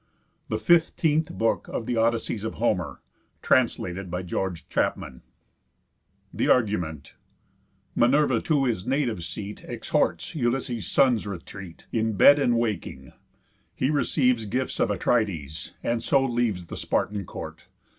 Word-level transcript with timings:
_THE 0.49 0.57
FIFTEENTH 0.57 1.29
BOOK 1.37 1.67
OF 1.67 1.87
HOMER'S 1.87 2.27
ODYSSEYS 3.45 4.01
THE 6.33 6.47
ARGUMENT 6.47 7.15
Minerva 7.93 8.41
to 8.41 8.65
his 8.65 8.87
native 8.87 9.23
seat. 9.23 9.63
Exhorts 9.67 10.33
Ulysses' 10.33 10.89
son's 10.89 11.27
retreat, 11.27 11.85
In 11.91 12.13
bed, 12.13 12.39
and 12.39 12.57
waking. 12.57 13.13
He 13.75 13.91
receives 13.91 14.45
Gifts 14.47 14.79
of 14.79 14.89
Atrides, 14.89 15.73
and 15.83 16.01
so 16.01 16.25
leaves 16.25 16.65
The 16.65 16.77
Spartan 16.77 17.23
court. 17.27 17.67